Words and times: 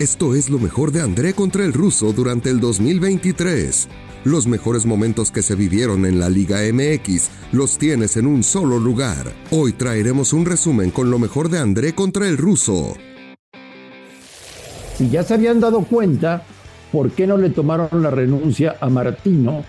Esto 0.00 0.34
es 0.34 0.50
lo 0.50 0.58
mejor 0.58 0.90
de 0.90 1.00
André 1.00 1.34
contra 1.34 1.64
el 1.64 1.72
ruso 1.72 2.12
durante 2.12 2.50
el 2.50 2.58
2023. 2.58 3.86
Los 4.24 4.48
mejores 4.48 4.86
momentos 4.86 5.30
que 5.30 5.40
se 5.40 5.54
vivieron 5.54 6.04
en 6.04 6.18
la 6.18 6.28
Liga 6.28 6.62
MX 6.72 7.28
los 7.52 7.78
tienes 7.78 8.16
en 8.16 8.26
un 8.26 8.42
solo 8.42 8.80
lugar. 8.80 9.32
Hoy 9.52 9.72
traeremos 9.72 10.32
un 10.32 10.46
resumen 10.46 10.90
con 10.90 11.12
lo 11.12 11.20
mejor 11.20 11.48
de 11.48 11.60
André 11.60 11.94
contra 11.94 12.26
el 12.26 12.38
ruso. 12.38 12.96
Si 14.96 15.08
ya 15.10 15.22
se 15.22 15.34
habían 15.34 15.60
dado 15.60 15.82
cuenta, 15.84 16.42
¿por 16.90 17.12
qué 17.12 17.28
no 17.28 17.36
le 17.36 17.50
tomaron 17.50 18.02
la 18.02 18.10
renuncia 18.10 18.76
a 18.80 18.88
Martino 18.88 19.64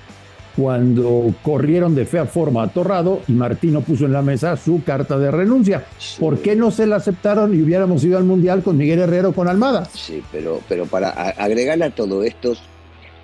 cuando 0.56 1.34
corrieron 1.44 1.96
de 1.96 2.06
fea 2.06 2.26
forma 2.26 2.64
a 2.64 2.68
Torrado 2.70 3.22
y 3.28 3.34
Martino 3.34 3.82
puso 3.82 4.06
en 4.06 4.14
la 4.14 4.22
mesa 4.22 4.56
su 4.56 4.84
carta 4.84 5.18
de 5.18 5.30
renuncia. 5.32 5.86
¿Por 6.20 6.40
qué 6.40 6.56
no 6.56 6.72
se 6.72 6.88
la 6.88 6.96
aceptaron 6.98 7.54
y 7.54 7.62
hubiéramos 7.62 8.04
ido 8.04 8.18
al 8.18 8.24
Mundial 8.24 8.64
con 8.64 8.78
Miguel 8.78 9.00
Herrero 9.00 9.34
con 9.34 9.48
Almada? 9.48 9.86
Sí, 9.94 10.24
pero, 10.32 10.62
pero 10.70 10.86
para 10.86 11.10
agregar 11.10 11.82
a 11.84 11.90
todo 11.90 12.24
esto, 12.24 12.56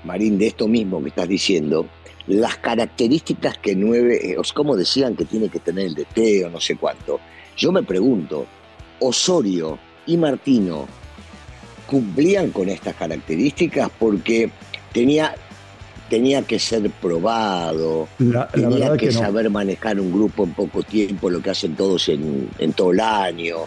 Marín, 0.04 0.38
de 0.38 0.48
esto 0.48 0.68
mismo 0.68 1.02
que 1.02 1.10
estás 1.10 1.28
diciendo, 1.28 1.86
las 2.28 2.58
características 2.58 3.58
que 3.58 3.76
nueve, 3.76 4.32
eh, 4.32 4.36
como 4.54 4.76
decían 4.76 5.16
que 5.16 5.26
tiene 5.26 5.50
que 5.50 5.60
tener 5.60 5.88
el 5.88 5.96
DT 5.96 6.46
o 6.46 6.50
no 6.50 6.60
sé 6.60 6.76
cuánto, 6.76 7.20
yo 7.56 7.72
me 7.72 7.84
pregunto, 7.84 8.46
Osorio 9.00 9.80
y 10.06 10.18
Martino 10.18 10.88
cumplían 11.88 12.52
con 12.52 12.70
estas 12.70 12.96
características 12.96 13.90
porque 14.00 14.50
tenía 14.94 15.36
tenía 16.12 16.42
que 16.42 16.60
ser 16.60 16.92
probado, 16.92 18.10
tenía 18.54 18.98
que, 18.98 19.14
saber 19.14 19.50
manejar 19.50 19.98
un 19.98 20.12
grupo 20.12 20.44
en 20.44 20.54
poco 20.54 20.84
tiempo, 20.84 21.30
lo 21.30 21.42
que 21.42 21.52
hacen 21.52 21.74
todos 21.74 22.10
en, 22.10 22.50
todo 22.76 22.92
el 22.92 23.00
año. 23.00 23.60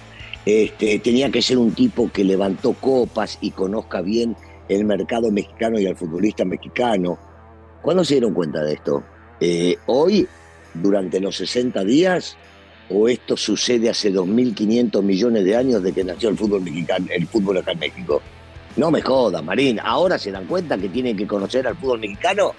Este, 0.44 0.98
tenía 0.98 1.30
que 1.30 1.40
ser 1.40 1.56
un 1.56 1.72
tipo 1.72 2.12
que 2.12 2.22
levantó 2.22 2.74
copas 2.74 3.38
y 3.40 3.50
conozca 3.52 4.02
bien 4.02 4.36
el 4.68 4.84
mercado 4.84 5.30
mexicano 5.30 5.80
y 5.80 5.86
al 5.86 5.96
futbolista 5.96 6.44
mexicano. 6.44 7.18
¿Cuándo 7.80 8.04
se 8.04 8.16
dieron 8.16 8.34
cuenta 8.34 8.62
de 8.62 8.74
esto? 8.74 9.02
Eh, 9.40 9.78
¿Hoy, 9.86 10.28
durante 10.74 11.20
los 11.20 11.38
60 11.38 11.82
días? 11.84 12.36
¿O 12.90 13.08
esto 13.08 13.38
sucede 13.38 13.88
hace 13.88 14.12
2.500 14.12 15.02
millones 15.02 15.44
de 15.46 15.56
años 15.56 15.82
de 15.82 15.94
que 15.94 16.04
nació 16.04 16.28
el 16.28 16.36
fútbol 16.36 16.60
mexicano, 16.60 17.06
el 17.08 17.26
fútbol 17.26 17.56
acá 17.56 17.72
en 17.72 17.78
México? 17.78 18.20
No 18.76 18.90
me 18.90 19.02
joda, 19.02 19.40
Marín. 19.40 19.78
Ahora 19.80 20.18
se 20.18 20.32
dan 20.32 20.46
cuenta 20.46 20.76
que 20.76 20.88
tienen 20.88 21.16
que 21.16 21.26
conocer 21.26 21.66
al 21.66 21.76
fútbol 21.76 22.00
mexicano. 22.00 22.52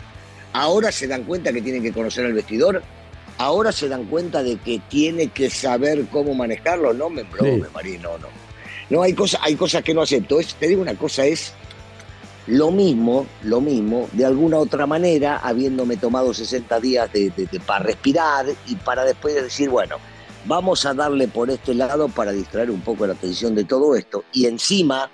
Ahora 0.53 0.91
se 0.91 1.07
dan 1.07 1.23
cuenta 1.23 1.51
que 1.51 1.61
tienen 1.61 1.83
que 1.83 1.91
conocer 1.91 2.25
al 2.25 2.33
vestidor. 2.33 2.81
Ahora 3.37 3.71
se 3.73 3.89
dan 3.89 4.05
cuenta 4.05 4.41
de 4.41 4.55
que 4.57 4.79
tiene 4.87 5.27
que 5.27 5.49
saber 5.49 6.05
cómo 6.09 6.33
manejarlo. 6.33 6.93
No 6.93 7.09
me 7.09 7.23
brome, 7.23 7.65
Marín, 7.73 8.01
no, 8.01 8.17
no. 8.17 8.27
No, 8.89 9.01
hay 9.01 9.13
cosas, 9.13 9.41
hay 9.43 9.55
cosas 9.55 9.83
que 9.83 9.93
no 9.93 10.01
acepto. 10.01 10.37
te 10.59 10.67
digo 10.67 10.81
una 10.81 10.95
cosa, 10.95 11.25
es 11.25 11.53
lo 12.47 12.71
mismo, 12.71 13.25
lo 13.43 13.59
mismo, 13.59 14.07
de 14.11 14.23
alguna 14.23 14.57
otra 14.57 14.85
manera, 14.85 15.39
habiéndome 15.39 15.97
tomado 15.97 16.33
60 16.33 16.79
días 16.79 17.09
para 17.65 17.83
respirar 17.83 18.45
y 18.67 18.75
para 18.75 19.03
después 19.03 19.33
decir, 19.33 19.69
bueno, 19.69 19.97
vamos 20.45 20.85
a 20.85 20.93
darle 20.93 21.27
por 21.27 21.49
este 21.49 21.73
lado 21.73 22.07
para 22.07 22.31
distraer 22.31 22.69
un 22.69 22.81
poco 22.81 23.07
la 23.07 23.13
atención 23.13 23.55
de 23.55 23.63
todo 23.63 23.95
esto. 23.95 24.23
Y 24.31 24.45
encima 24.45 25.09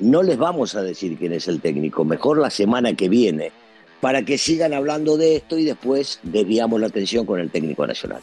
no 0.00 0.22
les 0.22 0.36
vamos 0.36 0.74
a 0.74 0.82
decir 0.82 1.16
quién 1.16 1.32
es 1.32 1.48
el 1.48 1.60
técnico, 1.60 2.04
mejor 2.04 2.38
la 2.38 2.50
semana 2.50 2.94
que 2.94 3.08
viene, 3.08 3.52
para 4.00 4.22
que 4.22 4.38
sigan 4.38 4.74
hablando 4.74 5.16
de 5.16 5.36
esto 5.36 5.58
y 5.58 5.64
después 5.64 6.20
desviamos 6.22 6.80
la 6.80 6.88
atención 6.88 7.26
con 7.26 7.40
el 7.40 7.50
técnico 7.50 7.86
nacional. 7.86 8.20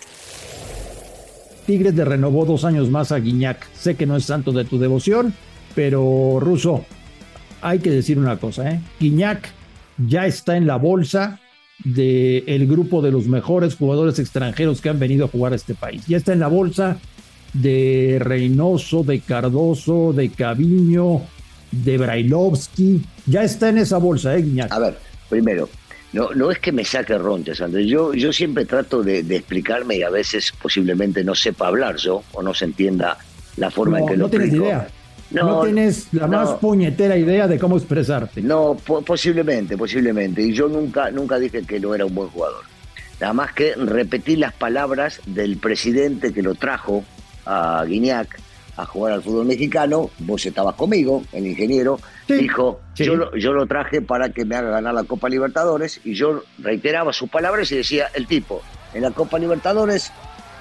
Tigres 1.65 1.95
de 1.95 2.05
renovó 2.05 2.45
dos 2.45 2.65
años 2.65 2.89
más 2.89 3.11
a 3.11 3.19
Guiñac. 3.19 3.67
Sé 3.73 3.95
que 3.95 4.05
no 4.05 4.17
es 4.17 4.25
santo 4.25 4.51
de 4.51 4.65
tu 4.65 4.77
devoción, 4.77 5.33
pero 5.75 6.39
Ruso, 6.39 6.85
hay 7.61 7.79
que 7.79 7.89
decir 7.89 8.19
una 8.19 8.37
cosa, 8.37 8.69
¿eh? 8.69 8.81
Guiñac 8.99 9.49
ya 9.97 10.25
está 10.25 10.57
en 10.57 10.67
la 10.67 10.75
bolsa 10.75 11.39
del 11.83 12.67
grupo 12.67 13.01
de 13.01 13.11
los 13.11 13.27
mejores 13.27 13.75
jugadores 13.75 14.19
extranjeros 14.19 14.81
que 14.81 14.89
han 14.89 14.99
venido 14.99 15.25
a 15.25 15.29
jugar 15.29 15.53
a 15.53 15.55
este 15.55 15.73
país. 15.73 16.05
Ya 16.07 16.17
está 16.17 16.33
en 16.33 16.39
la 16.39 16.47
bolsa 16.47 16.97
de 17.53 18.17
Reynoso, 18.19 19.03
de 19.03 19.19
Cardoso, 19.19 20.13
de 20.13 20.29
Caviño, 20.29 21.21
de 21.83 21.97
Brailovsky. 21.97 23.01
Ya 23.25 23.43
está 23.43 23.69
en 23.69 23.79
esa 23.79 23.97
bolsa, 23.97 24.37
¿eh, 24.37 24.45
A 24.69 24.79
ver, 24.79 24.97
primero, 25.29 25.69
no, 26.13 26.29
no 26.35 26.51
es 26.51 26.59
que 26.59 26.71
me 26.71 26.85
saque 26.85 27.17
ronches, 27.17 27.59
Andrés. 27.61 27.87
Yo, 27.87 28.13
yo 28.13 28.31
siempre 28.31 28.65
trato 28.65 29.01
de, 29.01 29.19
explicarme 29.19 29.97
y 29.97 30.03
a 30.03 30.09
veces 30.09 30.53
posiblemente 30.61 31.23
no 31.23 31.33
sepa 31.33 31.67
hablar 31.67 31.95
yo 31.95 32.23
o 32.33 32.43
no 32.43 32.53
se 32.53 32.65
entienda 32.65 33.17
la 33.57 33.71
forma 33.71 33.99
en 33.99 34.05
que 34.05 34.17
lo 34.17 34.25
No 34.25 34.29
tienes 34.29 34.53
idea. 34.53 34.87
No, 35.31 35.63
tienes 35.63 36.07
la 36.11 36.27
más 36.27 36.51
puñetera 36.51 37.17
idea 37.17 37.47
de 37.47 37.57
cómo 37.57 37.77
expresarte. 37.77 38.41
No, 38.43 38.77
posiblemente, 39.05 39.75
posiblemente. 39.75 40.43
Y 40.43 40.53
yo 40.53 40.67
nunca, 40.67 41.09
nunca 41.09 41.39
dije 41.39 41.63
que 41.63 41.79
no 41.79 41.95
era 41.95 42.05
un 42.05 42.13
buen 42.13 42.29
jugador. 42.29 42.63
Nada 43.19 43.33
más 43.33 43.53
que 43.53 43.73
repetí 43.73 44.35
las 44.35 44.53
palabras 44.53 45.21
del 45.25 45.57
presidente 45.57 46.33
que 46.33 46.43
lo 46.43 46.53
trajo 46.53 47.03
a 47.45 47.83
Guiñac 47.87 48.39
a 48.75 48.85
jugar 48.85 49.13
al 49.13 49.21
fútbol 49.21 49.45
mexicano, 49.45 50.09
vos 50.19 50.45
estabas 50.45 50.75
conmigo, 50.75 51.23
el 51.31 51.45
ingeniero, 51.45 51.99
dijo, 52.27 52.81
Yo, 52.95 53.15
lo, 53.15 53.35
yo 53.35 53.53
lo 53.53 53.67
traje 53.67 54.01
para 54.01 54.29
que 54.29 54.45
me 54.45 54.55
haga 54.55 54.71
ganar 54.71 54.93
la 54.93 55.03
Copa 55.03 55.29
Libertadores 55.29 56.01
y 56.03 56.15
yo 56.15 56.43
reiteraba 56.57 57.13
sus 57.13 57.29
palabras 57.29 57.71
y 57.71 57.77
decía, 57.77 58.07
el 58.13 58.25
tipo, 58.25 58.61
en 58.93 59.03
la 59.03 59.11
Copa 59.11 59.37
Libertadores 59.37 60.11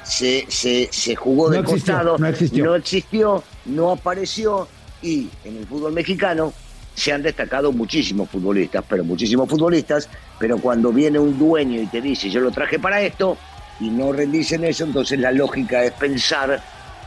se, 0.03 0.45
se, 0.49 0.89
se 0.93 1.17
jugó 1.17 1.49
de 1.49 1.62
costado, 1.65 2.19
no 2.19 2.27
existió. 2.27 2.65
no 2.65 2.75
existió, 2.75 3.43
no 3.65 3.93
apareció 3.93 4.69
y 5.00 5.29
en 5.44 5.56
el 5.56 5.67
fútbol 5.67 5.93
mexicano 5.93 6.53
se 6.94 7.12
han 7.12 7.23
destacado 7.23 7.73
muchísimos 7.73 8.29
futbolistas, 8.29 8.84
pero 8.87 9.03
muchísimos 9.05 9.49
futbolistas, 9.49 10.11
pero 10.39 10.59
cuando 10.59 10.93
viene 10.93 11.19
un 11.19 11.39
dueño 11.39 11.81
y 11.81 11.87
te 11.87 12.03
dice, 12.03 12.29
yo 12.29 12.41
lo 12.41 12.50
traje 12.50 12.79
para 12.79 13.00
esto, 13.00 13.39
y 13.81 13.91
no 13.91 14.12
rendicen 14.12 14.65
eso, 14.65 14.84
entonces 14.84 15.19
la 15.19 15.33
lógica 15.33 15.83
es 15.83 15.93
pensar 15.93 16.62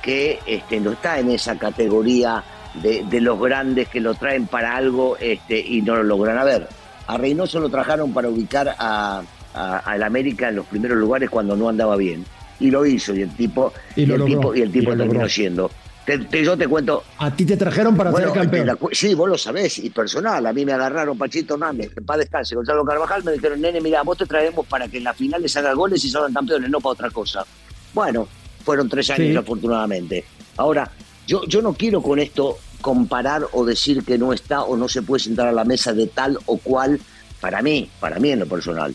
que 0.05 0.39
este, 0.45 0.79
no 0.79 0.91
está 0.91 1.19
en 1.19 1.31
esa 1.31 1.57
categoría 1.57 2.43
de, 2.75 3.21
los 3.21 3.39
grandes 3.39 3.89
que 3.89 3.99
lo 3.99 4.13
traen 4.13 4.45
para 4.45 4.75
algo 4.75 5.17
este, 5.19 5.59
y 5.59 5.81
no 5.81 5.95
lo 5.95 6.03
logran. 6.03 6.37
A 6.37 6.43
ver, 6.43 6.67
a 7.07 7.17
Reynoso 7.17 7.59
lo 7.59 7.69
trajeron 7.69 8.13
para 8.13 8.29
ubicar 8.29 8.75
a, 8.77 9.23
al 9.53 10.03
América 10.03 10.49
en 10.49 10.57
los 10.57 10.67
primeros 10.67 10.99
lugares 10.99 11.31
cuando 11.31 11.55
no 11.55 11.69
andaba 11.69 11.95
bien. 11.95 12.23
Y 12.59 12.69
lo 12.69 12.85
hizo, 12.85 13.15
y 13.15 13.23
el 13.23 13.35
tipo, 13.35 13.73
y, 13.95 14.03
el 14.03 14.23
tipo, 14.23 14.55
y 14.55 14.61
el 14.61 14.71
tipo 14.71 14.95
terminó 14.95 15.27
siendo. 15.27 15.71
yo 16.31 16.55
te 16.55 16.67
cuento. 16.67 17.03
A 17.17 17.31
ti 17.31 17.43
te 17.43 17.57
trajeron 17.57 17.97
para 17.97 18.13
ser 18.13 18.31
campeón. 18.31 18.77
sí, 18.91 19.15
vos 19.15 19.27
lo 19.27 19.39
sabés, 19.39 19.79
y 19.79 19.89
personal. 19.89 20.45
A 20.45 20.53
mí 20.53 20.65
me 20.65 20.73
agarraron 20.73 21.17
Pachito 21.17 21.57
Námez, 21.57 21.89
para 22.05 22.19
descanse, 22.19 22.53
Gonzalo 22.53 22.85
Carvajal, 22.85 23.23
me 23.23 23.31
dijeron, 23.31 23.59
nene, 23.59 23.81
mira, 23.81 24.03
vos 24.03 24.19
te 24.19 24.27
traemos 24.27 24.67
para 24.67 24.87
que 24.87 24.99
en 24.99 25.05
las 25.05 25.17
finales 25.17 25.57
haga 25.57 25.73
goles 25.73 26.05
y 26.05 26.09
salgan 26.11 26.33
campeones, 26.33 26.69
no 26.69 26.79
para 26.79 26.91
otra 26.91 27.09
cosa. 27.09 27.43
Bueno, 27.93 28.27
fueron 28.65 28.89
tres 28.89 29.09
años 29.11 29.37
afortunadamente. 29.37 30.25
Ahora, 30.57 30.91
yo, 31.27 31.45
yo 31.45 31.61
no 31.61 31.73
quiero 31.73 32.01
con 32.01 32.19
esto 32.19 32.57
comparar 32.81 33.47
o 33.53 33.63
decir 33.63 34.03
que 34.03 34.17
no 34.17 34.33
está 34.33 34.63
o 34.63 34.75
no 34.75 34.89
se 34.89 35.01
puede 35.01 35.23
sentar 35.23 35.47
a 35.47 35.51
la 35.51 35.63
mesa 35.63 35.93
de 35.93 36.07
tal 36.07 36.37
o 36.47 36.57
cual, 36.57 36.99
para 37.39 37.61
mí, 37.61 37.89
para 37.99 38.19
mí 38.19 38.31
en 38.31 38.39
lo 38.39 38.47
personal. 38.47 38.93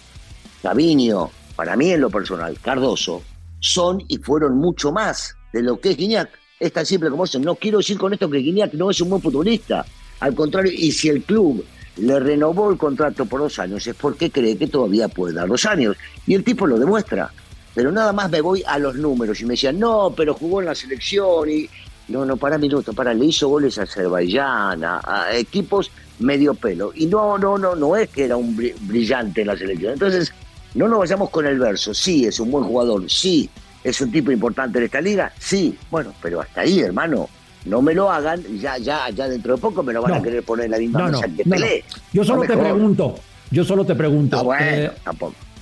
Gaviño, 0.62 1.30
para 1.56 1.76
mí 1.76 1.90
en 1.90 2.00
lo 2.00 2.10
personal, 2.10 2.58
Cardoso, 2.60 3.22
son 3.60 4.02
y 4.08 4.18
fueron 4.18 4.58
mucho 4.58 4.92
más 4.92 5.36
de 5.52 5.62
lo 5.62 5.80
que 5.80 5.90
es 5.90 5.96
Guiñac. 5.96 6.30
Es 6.58 6.72
tan 6.72 6.84
simple 6.84 7.10
como 7.10 7.24
eso. 7.24 7.38
No 7.38 7.54
quiero 7.54 7.78
decir 7.78 7.96
con 7.96 8.12
esto 8.12 8.28
que 8.28 8.38
Guiñac 8.38 8.74
no 8.74 8.90
es 8.90 9.00
un 9.00 9.10
buen 9.10 9.22
futbolista. 9.22 9.86
Al 10.20 10.34
contrario, 10.34 10.72
y 10.74 10.92
si 10.92 11.08
el 11.08 11.22
club 11.22 11.64
le 11.96 12.20
renovó 12.20 12.70
el 12.70 12.76
contrato 12.76 13.24
por 13.24 13.40
dos 13.40 13.58
años, 13.58 13.86
es 13.86 13.94
porque 13.94 14.30
cree 14.30 14.56
que 14.56 14.66
todavía 14.66 15.08
puede 15.08 15.34
dar 15.34 15.48
dos 15.48 15.64
años. 15.64 15.96
Y 16.26 16.34
el 16.34 16.44
tipo 16.44 16.66
lo 16.66 16.78
demuestra 16.78 17.32
pero 17.74 17.92
nada 17.92 18.12
más 18.12 18.30
me 18.30 18.40
voy 18.40 18.62
a 18.66 18.78
los 18.78 18.96
números 18.96 19.40
y 19.40 19.44
me 19.44 19.54
decían, 19.54 19.78
no, 19.78 20.12
pero 20.16 20.34
jugó 20.34 20.60
en 20.60 20.66
la 20.66 20.74
selección 20.74 21.48
y... 21.50 21.68
No, 22.08 22.24
no, 22.24 22.36
para 22.36 22.58
minutos, 22.58 22.92
para, 22.92 23.14
le 23.14 23.26
hizo 23.26 23.48
goles 23.48 23.78
a 23.78 23.84
Azerbaiyán, 23.84 24.82
a, 24.82 25.28
equipos 25.32 25.92
medio 26.18 26.54
pelo. 26.54 26.90
Y 26.92 27.06
no, 27.06 27.38
no, 27.38 27.56
no, 27.56 27.76
no 27.76 27.94
es 27.94 28.08
que 28.08 28.24
era 28.24 28.36
un 28.36 28.56
brillante 28.80 29.42
en 29.42 29.46
la 29.46 29.56
selección. 29.56 29.92
Entonces, 29.92 30.32
no 30.74 30.88
nos 30.88 30.98
vayamos 30.98 31.30
con 31.30 31.46
el 31.46 31.60
verso. 31.60 31.94
Sí, 31.94 32.24
es 32.24 32.40
un 32.40 32.50
buen 32.50 32.64
jugador, 32.64 33.08
sí, 33.08 33.48
es 33.84 34.00
un 34.00 34.10
tipo 34.10 34.32
importante 34.32 34.78
en 34.78 34.86
esta 34.86 35.00
liga, 35.00 35.32
sí. 35.38 35.78
Bueno, 35.88 36.12
pero 36.20 36.40
hasta 36.40 36.62
ahí, 36.62 36.80
hermano. 36.80 37.28
No 37.66 37.82
me 37.82 37.94
lo 37.94 38.10
hagan, 38.10 38.42
ya, 38.58 38.78
ya, 38.78 39.10
ya 39.10 39.28
dentro 39.28 39.54
de 39.54 39.60
poco 39.60 39.82
me 39.82 39.92
lo 39.92 40.00
van 40.00 40.14
a 40.14 40.22
querer 40.22 40.42
poner 40.42 40.64
en 40.64 40.70
la 40.70 40.78
misma 40.78 41.10
no, 41.10 41.20
que 41.20 41.44
Pelé. 41.44 41.84
Yo 42.10 42.24
solo 42.24 42.42
te 42.42 42.56
pregunto, 42.56 43.16
yo 43.50 43.64
solo 43.64 43.84
te 43.84 43.94
pregunto. 43.94 44.42
Bueno, 44.42 44.64
eh. 44.64 44.92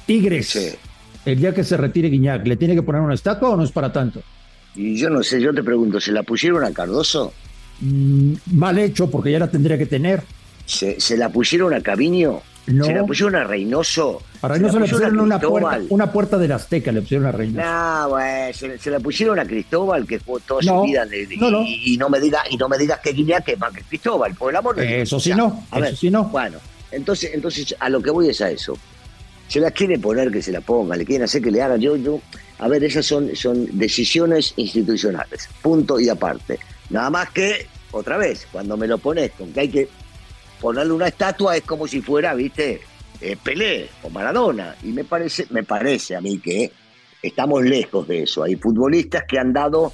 Tigres 0.07 0.79
el 1.25 1.39
día 1.39 1.55
que 1.55 1.65
se 1.65 1.77
retire 1.77 2.09
Guiñac, 2.09 2.47
¿le 2.47 2.57
tiene 2.57 2.75
que 2.75 2.83
poner 2.83 3.01
una 3.01 3.15
estatua 3.15 3.51
o 3.51 3.57
no 3.57 3.65
es 3.65 3.73
para 3.73 3.93
tanto? 3.93 4.23
Y 4.75 4.97
yo 4.97 5.11
no 5.11 5.23
sé, 5.23 5.41
yo 5.41 5.53
te 5.53 5.63
pregunto, 5.63 6.01
¿se 6.01 6.13
la 6.13 6.23
pusieron 6.23 6.65
a 6.65 6.73
Cardoso? 6.73 7.33
Mm, 7.81 8.35
mal 8.53 8.79
hecho, 8.79 9.11
porque 9.11 9.33
ya 9.33 9.39
la 9.39 9.51
tendría 9.51 9.79
que 9.79 9.87
tener. 9.87 10.23
¿Se, 10.67 11.17
la 11.17 11.31
pusieron 11.31 11.73
a 11.73 11.81
Caviño? 11.81 12.41
No. 12.67 12.85
Se 12.85 12.93
la 12.93 13.05
pusieron 13.05 13.35
a 13.37 13.45
Reynoso. 13.45 14.23
A 14.43 14.49
Reynoso 14.49 14.79
le 14.79 14.87
pusieron 14.87 15.21
una 15.21 15.41
puerta, 15.41 15.81
una 15.89 16.13
puerta 16.13 16.37
del 16.37 16.53
Azteca, 16.53 16.93
le 16.93 17.01
pusieron 17.01 17.27
a 17.27 17.33
Reynoso. 17.33 17.67
No, 17.67 18.09
güey, 18.11 18.53
se, 18.53 18.91
la 18.91 19.01
pusieron 19.01 19.39
a 19.39 19.47
Cristóbal, 19.47 20.07
que 20.07 20.21
fue 20.21 20.41
toda 20.47 20.63
su 20.63 20.83
vida. 20.83 21.07
Y, 21.11 21.97
no 21.97 22.11
me 22.11 22.21
diga, 22.21 22.43
y 22.51 22.57
no 22.59 22.69
me 22.69 22.77
digas 22.77 23.01
que 23.01 23.13
Guinea 23.13 23.41
que 23.41 23.57
más 23.57 23.73
que 23.73 23.83
Cristóbal, 23.83 24.35
por 24.35 24.51
el 24.51 24.57
amor 24.57 24.77
de 24.77 24.87
Dios. 24.87 25.03
Eso 25.03 25.19
sí 25.19 25.33
no, 25.33 25.65
eso 25.75 25.97
sí 25.97 26.11
no. 26.11 26.25
Bueno, 26.25 26.59
entonces, 26.93 27.31
entonces 27.33 27.75
a 27.81 27.89
lo 27.89 28.03
que 28.03 28.11
voy 28.11 28.29
es 28.29 28.41
a 28.43 28.51
eso. 28.51 28.77
Se 29.49 29.61
la 29.61 29.71
quiere 29.71 29.99
poner 29.99 30.31
que 30.31 30.43
se 30.43 30.53
la 30.53 30.61
ponga, 30.61 30.95
le 30.97 31.05
quieren 31.05 31.25
hacer 31.25 31.43
que 31.43 31.51
le 31.51 31.63
hagan. 31.63 31.81
Yo, 31.81 31.97
yo, 31.97 32.21
a 32.59 32.69
ver, 32.69 32.85
esas 32.85 33.07
son, 33.07 33.35
son 33.35 33.67
decisiones 33.79 34.53
institucionales, 34.57 35.49
punto 35.63 35.99
y 35.99 36.09
aparte. 36.09 36.59
Nada 36.91 37.11
más 37.11 37.31
que, 37.31 37.67
otra 37.91 38.19
vez, 38.19 38.47
cuando 38.53 38.77
me 38.77 38.87
lo 38.87 38.99
pones 38.99 39.33
con 39.33 39.53
que 39.53 39.61
hay 39.61 39.69
que 39.69 39.89
ponerle 40.61 40.93
una 40.93 41.09
estatua 41.09 41.57
es 41.57 41.63
como 41.63 41.87
si 41.87 42.03
fuera, 42.03 42.35
viste, 42.35 42.81
eh, 43.21 43.37
Pelé 43.43 43.89
o 44.03 44.11
Maradona. 44.11 44.77
Y 44.83 44.89
me 44.89 45.05
parece, 45.05 45.47
me 45.51 45.65
parece 45.65 46.17
a 46.17 46.21
mí 46.21 46.39
que 46.39 46.71
estamos 47.23 47.65
lejos 47.65 48.07
de 48.07 48.23
eso. 48.23 48.43
Hay 48.43 48.57
futbolistas 48.57 49.25
que 49.29 49.39
han 49.39 49.53
dado 49.53 49.93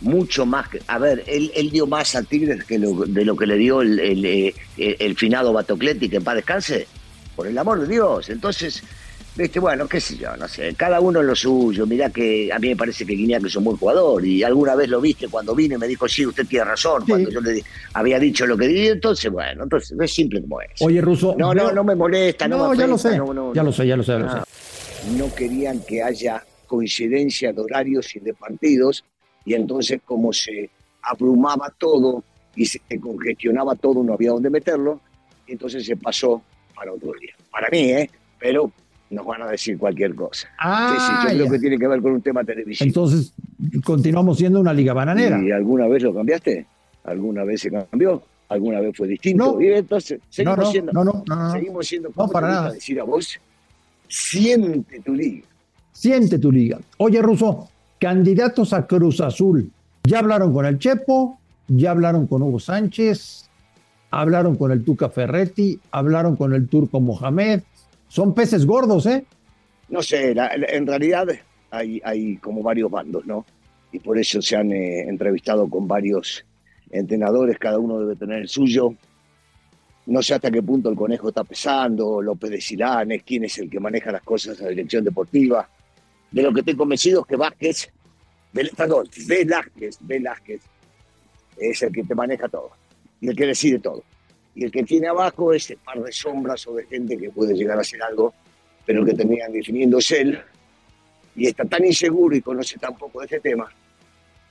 mucho 0.00 0.44
más. 0.44 0.68
a 0.86 0.98
ver, 0.98 1.24
él, 1.26 1.70
dio 1.70 1.86
más 1.86 2.14
a 2.14 2.22
Tigres 2.22 2.64
que 2.64 2.78
de 2.78 3.24
lo 3.24 3.36
que 3.36 3.46
le 3.46 3.56
dio 3.56 3.80
el, 3.82 3.98
el, 3.98 4.24
eh, 4.24 4.54
el 4.76 5.16
finado 5.16 5.52
Batocletti, 5.52 6.08
que 6.08 6.16
en 6.16 6.24
paz 6.24 6.36
descanse. 6.36 6.86
Por 7.36 7.46
el 7.46 7.58
amor 7.58 7.80
de 7.80 7.86
Dios. 7.86 8.30
Entonces, 8.30 8.82
Viste, 9.36 9.58
bueno, 9.58 9.88
qué 9.88 10.00
sé 10.00 10.16
yo, 10.16 10.36
no 10.36 10.46
sé, 10.46 10.74
cada 10.76 11.00
uno 11.00 11.20
lo 11.20 11.34
suyo. 11.34 11.86
Mirá 11.86 12.08
que 12.10 12.52
a 12.52 12.58
mí 12.60 12.68
me 12.68 12.76
parece 12.76 13.04
que 13.04 13.14
Guiñac 13.14 13.44
es 13.44 13.56
un 13.56 13.64
buen 13.64 13.76
jugador 13.76 14.24
y 14.24 14.44
alguna 14.44 14.76
vez 14.76 14.88
lo 14.88 15.00
viste 15.00 15.26
cuando 15.26 15.56
vine 15.56 15.74
y 15.74 15.78
me 15.78 15.88
dijo, 15.88 16.06
sí, 16.06 16.24
usted 16.24 16.46
tiene 16.46 16.66
razón, 16.66 17.02
cuando 17.04 17.28
yo 17.28 17.40
le 17.40 17.60
había 17.94 18.20
dicho 18.20 18.46
lo 18.46 18.56
que 18.56 18.68
di, 18.68 18.86
entonces, 18.86 19.32
bueno, 19.32 19.64
entonces 19.64 19.98
es 20.00 20.14
simple 20.14 20.40
como 20.40 20.60
es. 20.60 20.80
Oye, 20.80 21.00
Ruso. 21.00 21.34
No, 21.36 21.52
no, 21.52 21.72
no 21.72 21.82
me 21.82 21.96
molesta, 21.96 22.46
no, 22.46 22.58
no 22.58 22.74
ya 22.74 22.86
lo 22.86 22.96
sé, 22.96 23.10
ya 23.52 23.64
lo 23.64 23.72
sé, 23.72 23.86
ya 23.88 23.96
lo 23.96 24.02
sé, 24.04 24.12
No 25.18 25.34
querían 25.34 25.80
que 25.80 26.00
haya 26.00 26.44
coincidencia 26.68 27.52
de 27.52 27.60
horarios 27.60 28.14
y 28.14 28.20
de 28.20 28.34
partidos 28.34 29.04
y 29.44 29.54
entonces 29.54 30.00
como 30.04 30.32
se 30.32 30.70
abrumaba 31.02 31.74
todo 31.76 32.22
y 32.54 32.66
se 32.66 32.80
congestionaba 33.00 33.74
todo, 33.74 34.04
no 34.04 34.14
había 34.14 34.30
dónde 34.30 34.48
meterlo, 34.48 35.00
entonces 35.48 35.84
se 35.84 35.96
pasó 35.96 36.40
para 36.74 36.92
otro 36.92 37.12
día. 37.20 37.32
Para 37.50 37.68
mí, 37.70 37.90
¿eh? 37.90 38.10
Pero 38.38 38.70
nos 39.10 39.26
van 39.26 39.42
a 39.42 39.46
decir 39.48 39.78
cualquier 39.78 40.14
cosa. 40.14 40.48
Ah, 40.58 40.94
sí, 41.24 41.28
sí, 41.30 41.38
yo 41.38 41.44
creo 41.44 41.52
que 41.52 41.58
tiene 41.58 41.78
que 41.78 41.86
ver 41.86 42.02
con 42.02 42.12
un 42.12 42.22
tema 42.22 42.44
televisivo. 42.44 42.86
Entonces, 42.86 43.32
continuamos 43.84 44.38
siendo 44.38 44.60
una 44.60 44.72
liga 44.72 44.92
bananera. 44.92 45.40
¿Y 45.42 45.50
alguna 45.50 45.86
vez 45.86 46.02
lo 46.02 46.14
cambiaste? 46.14 46.66
¿Alguna 47.04 47.44
vez 47.44 47.60
se 47.60 47.70
cambió? 47.70 48.22
¿Alguna 48.48 48.80
vez 48.80 48.96
fue 48.96 49.08
distinto? 49.08 49.54
No, 49.54 49.60
y 49.60 49.68
entonces, 49.68 50.20
seguimos 50.28 50.58
no, 50.58 50.64
no, 50.64 50.70
siendo. 50.70 50.92
No, 50.92 51.04
no, 51.04 51.24
no, 51.26 51.52
Seguimos 51.52 51.86
siendo. 51.86 52.10
No, 52.16 52.28
para 52.28 52.48
nada. 52.48 52.72
decir 52.72 53.00
a 53.00 53.04
vos? 53.04 53.38
Siente 54.08 55.00
tu 55.00 55.14
liga. 55.14 55.46
Siente 55.92 56.38
tu 56.38 56.52
liga. 56.52 56.78
Oye, 56.98 57.22
Russo, 57.22 57.68
candidatos 57.98 58.72
a 58.72 58.86
Cruz 58.86 59.20
Azul. 59.20 59.70
Ya 60.04 60.18
hablaron 60.18 60.52
con 60.52 60.66
el 60.66 60.78
Chepo, 60.78 61.38
ya 61.68 61.92
hablaron 61.92 62.26
con 62.26 62.42
Hugo 62.42 62.60
Sánchez, 62.60 63.48
hablaron 64.20 64.56
con 64.56 64.70
el 64.70 64.84
Tuca 64.84 65.08
Ferretti, 65.08 65.80
hablaron 65.90 66.36
con 66.36 66.54
el 66.54 66.68
Turco 66.68 67.00
Mohamed, 67.00 67.62
son 68.08 68.34
peces 68.34 68.64
gordos, 68.64 69.06
¿eh? 69.06 69.24
No 69.88 70.02
sé, 70.02 70.34
en 70.36 70.86
realidad 70.86 71.28
hay, 71.70 72.36
como 72.36 72.62
varios 72.62 72.90
bandos, 72.90 73.26
¿no? 73.26 73.44
Y 73.90 73.98
por 73.98 74.18
eso 74.18 74.40
se 74.40 74.56
han 74.56 74.72
eh, 74.72 75.08
entrevistado 75.08 75.68
con 75.68 75.88
varios 75.88 76.44
entrenadores, 76.90 77.58
cada 77.58 77.78
uno 77.78 77.98
debe 77.98 78.16
tener 78.16 78.42
el 78.42 78.48
suyo. 78.48 78.94
No 80.06 80.22
sé 80.22 80.34
hasta 80.34 80.50
qué 80.50 80.62
punto 80.62 80.90
el 80.90 80.96
conejo 80.96 81.28
está 81.28 81.42
pesando, 81.42 82.22
López 82.22 82.50
de 82.50 82.60
Silanes, 82.60 83.22
quién 83.24 83.44
es 83.44 83.58
el 83.58 83.68
que 83.68 83.80
maneja 83.80 84.12
las 84.12 84.22
cosas 84.22 84.58
en 84.58 84.64
la 84.64 84.70
dirección 84.70 85.04
deportiva. 85.04 85.68
De 86.30 86.42
lo 86.42 86.52
que 86.52 86.60
estoy 86.60 86.76
convencido 86.76 87.22
es 87.22 87.26
que 87.26 87.36
Vázquez, 87.36 87.90
perdón, 88.76 89.08
Velázquez, 89.26 89.98
Velázquez, 90.00 90.60
es 91.56 91.82
el 91.82 91.92
que 91.92 92.04
te 92.04 92.14
maneja 92.14 92.48
todo 92.48 92.83
y 93.20 93.28
el 93.28 93.36
que 93.36 93.46
decide 93.46 93.78
todo 93.78 94.02
y 94.54 94.64
el 94.64 94.70
que 94.70 94.82
tiene 94.84 95.08
abajo 95.08 95.52
ese 95.52 95.76
par 95.76 96.02
de 96.02 96.12
sombras 96.12 96.66
o 96.66 96.74
de 96.74 96.86
gente 96.86 97.16
que 97.16 97.30
puede 97.30 97.54
llegar 97.54 97.78
a 97.78 97.80
hacer 97.80 98.02
algo, 98.02 98.32
pero 98.86 99.04
que 99.04 99.14
terminan 99.14 99.52
definiendo 99.52 99.98
es 99.98 100.10
él, 100.12 100.38
y 101.36 101.46
está 101.46 101.64
tan 101.64 101.84
inseguro 101.84 102.36
y 102.36 102.40
conoce 102.40 102.78
tan 102.78 102.96
poco 102.96 103.20
de 103.20 103.26
este 103.26 103.40
tema, 103.40 103.68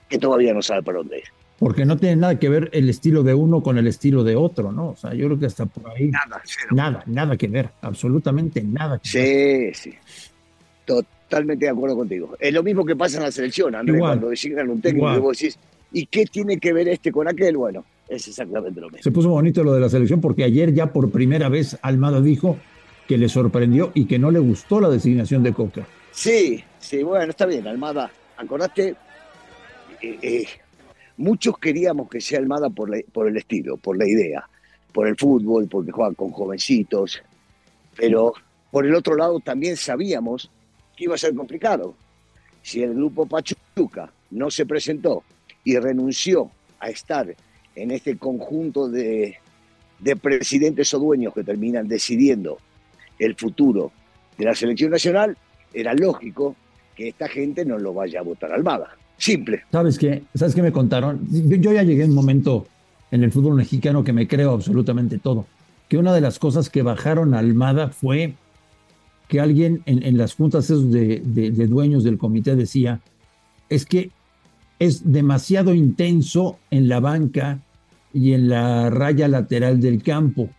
que 0.10 0.18
todavía 0.18 0.54
no 0.54 0.62
sabe 0.62 0.84
para 0.84 0.98
dónde 0.98 1.20
ir. 1.20 1.24
Porque 1.58 1.86
no 1.86 1.96
tiene 1.96 2.18
nada 2.18 2.38
que 2.38 2.50
ver 2.50 2.70
el 2.74 2.90
estilo 2.90 3.24
de 3.24 3.34
uno 3.34 3.64
con 3.64 3.78
el 3.78 3.88
estilo 3.88 4.24
de 4.24 4.36
otro, 4.36 4.74
¿no? 4.74 4.90
O 4.90 4.96
sea, 4.98 5.14
yo 5.14 5.28
creo 5.28 5.40
que 5.40 5.46
hasta 5.46 5.66
por 5.66 5.90
ahí. 5.92 6.10
Nada, 6.10 6.42
Nada, 6.72 7.04
nada 7.06 7.38
que 7.38 7.48
ver, 7.48 7.70
absolutamente 7.82 8.62
nada 8.62 9.00
que 9.00 9.08
sí, 9.08 9.18
ver. 9.18 9.76
Sí, 9.76 9.92
sí. 9.92 9.98
Totalmente 10.84 11.66
de 11.66 11.72
acuerdo 11.72 11.96
contigo. 11.96 12.36
Es 12.38 12.54
lo 12.54 12.64
mismo 12.64 12.84
que 12.84 12.98
pasa 12.98 13.18
en 13.18 13.24
la 13.24 13.32
selección, 13.32 13.76
Andrés, 13.76 14.00
cuando 14.00 14.30
designan 14.30 14.70
un 14.70 14.82
técnico 14.82 15.16
y 15.16 15.20
vos 15.20 15.38
decís, 15.38 15.58
¿y 15.94 16.06
qué 16.08 16.26
tiene 16.26 16.58
que 16.58 16.74
ver 16.74 16.90
este 16.90 17.14
con 17.14 17.30
aquel? 17.30 17.56
Bueno, 17.56 17.86
es 18.16 18.28
exactamente 18.28 18.80
lo 18.80 18.88
mismo. 18.88 19.04
Se 19.04 19.12
puso 19.12 19.30
bonito 19.30 19.64
lo 19.64 19.74
de 19.74 19.82
la 19.82 19.90
selección 19.90 20.22
porque 20.22 20.44
ayer 20.44 20.74
ya 20.74 20.92
por 20.92 21.12
primera 21.12 21.50
vez 21.50 21.78
Almada 21.82 22.22
dijo 22.22 22.58
que 23.08 23.18
le 23.18 23.30
sorprendió 23.30 23.92
y 23.94 24.06
que 24.06 24.20
no 24.20 24.32
le 24.32 24.40
gustó 24.40 24.80
la 24.80 24.90
designación 24.90 25.44
de 25.44 25.54
Coca. 25.54 25.88
Sí, 26.12 26.64
sí, 26.80 27.04
bueno, 27.04 27.32
está 27.32 27.46
bien, 27.46 27.68
Almada. 27.68 28.12
Acordate, 28.38 28.96
eh, 30.02 30.20
eh, 30.22 30.46
muchos 31.18 31.58
queríamos 31.58 32.10
que 32.10 32.22
sea 32.22 32.40
Almada 32.40 32.70
por, 32.70 32.90
por 33.12 33.28
el 33.28 33.38
estilo, 33.38 33.78
por 33.78 33.98
la 33.98 34.08
idea, 34.08 34.48
por 34.92 35.08
el 35.08 35.16
fútbol, 35.18 35.68
porque 35.68 35.92
juega 35.92 36.14
con 36.14 36.32
jovencitos, 36.32 37.22
pero 37.96 38.34
por 38.72 38.86
el 38.86 38.96
otro 38.96 39.16
lado 39.16 39.40
también 39.40 39.78
sabíamos 39.78 40.50
que 40.96 41.06
iba 41.06 41.16
a 41.16 41.18
ser 41.18 41.36
complicado. 41.36 41.96
Si 42.62 42.82
el 42.82 42.94
grupo 42.94 43.26
Pachuca 43.26 44.12
no 44.32 44.50
se 44.50 44.66
presentó 44.66 45.24
y 45.64 45.78
renunció 45.78 46.50
a 46.80 46.90
estar 46.90 47.36
en 47.76 47.92
este 47.92 48.18
conjunto 48.18 48.90
de, 48.90 49.38
presidentes 50.22 50.94
o 50.94 51.00
dueños 51.00 51.34
que 51.34 51.44
terminan 51.44 51.88
decidiendo 51.88 52.58
el 53.18 53.36
futuro 53.36 53.92
de 54.38 54.46
la 54.46 54.56
selección 54.56 54.92
nacional, 54.92 55.38
era 55.74 55.94
lógico 55.94 56.56
que 56.96 57.10
esta 57.10 57.28
gente 57.28 57.66
no 57.66 57.78
lo 57.78 57.94
vaya 57.94 58.20
a 58.20 58.24
votar 58.24 58.52
al 58.52 58.58
Almada. 58.58 58.98
Simple. 59.18 59.64
¿Sabes 59.72 59.98
qué? 59.98 60.24
¿Sabes 60.36 60.54
qué 60.54 60.62
me 60.62 60.72
contaron? 60.72 61.22
Yo 61.30 61.72
ya 61.72 61.84
llegué 61.84 62.04
a 62.04 62.08
un 62.08 62.14
momento 62.14 62.68
en 63.12 63.24
el 63.24 63.32
fútbol 63.32 63.56
mexicano 63.56 64.04
que 64.04 64.14
me 64.14 64.28
creo 64.28 64.52
absolutamente 64.52 65.20
todo. 65.20 65.46
Que 65.88 65.98
una 65.98 66.14
de 66.14 66.22
las 66.22 66.40
cosas 66.40 66.70
que 66.70 66.82
bajaron 66.82 67.34
a 67.34 67.40
Almada 67.40 67.90
fue 67.90 68.34
que 69.28 69.40
alguien 69.40 69.82
en, 69.86 70.18
las 70.18 70.36
juntas 70.36 70.68
de, 70.68 71.22
de 71.24 71.68
dueños 71.68 72.04
del 72.04 72.18
comité 72.18 72.56
decía, 72.56 73.00
es 73.70 73.86
que 73.86 74.12
es 74.84 75.12
demasiado 75.12 75.74
intenso 75.74 76.60
en 76.70 76.90
la 76.90 77.00
banca 77.00 77.60
y 78.14 78.34
en 78.34 78.50
la 78.50 78.90
raya 78.90 79.28
lateral 79.28 79.80
del 79.80 80.04
campo. 80.04 80.50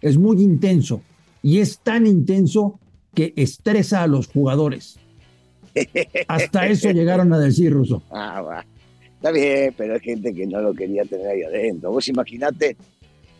Es 0.00 0.16
muy 0.16 0.42
intenso 0.42 1.02
y 1.42 1.58
es 1.58 1.80
tan 1.80 2.06
intenso 2.06 2.80
que 3.14 3.34
estresa 3.36 4.02
a 4.02 4.06
los 4.06 4.28
jugadores. 4.28 4.98
Hasta 6.28 6.66
eso 6.68 6.90
llegaron 6.90 7.32
a 7.32 7.38
decir, 7.38 7.72
Russo. 7.72 8.02
Ah, 8.10 8.64
Está 9.16 9.30
bien, 9.30 9.74
pero 9.76 9.94
hay 9.94 10.00
gente 10.00 10.32
que 10.32 10.46
no 10.46 10.60
lo 10.60 10.74
quería 10.74 11.02
tener 11.04 11.26
ahí 11.26 11.42
adentro. 11.42 11.90
Vos 11.90 12.06
imaginate 12.08 12.76